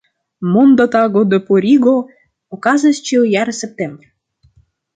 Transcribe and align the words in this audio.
Monda 0.53 0.87
Tago 0.95 1.21
de 1.33 1.39
Purigo 1.49 1.93
okazas 2.59 3.03
ĉiujare 3.11 3.55
septembre. 3.61 4.11